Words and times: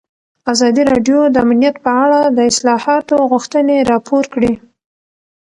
ازادي 0.51 0.83
راډیو 0.91 1.19
د 1.29 1.35
امنیت 1.45 1.75
په 1.85 1.91
اړه 2.03 2.19
د 2.37 2.39
اصلاحاتو 2.51 3.15
غوښتنې 3.31 3.77
راپور 3.91 4.23
کړې. 4.33 4.53